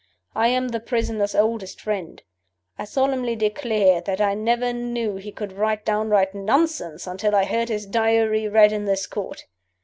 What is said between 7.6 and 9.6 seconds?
his Diary read in this Court!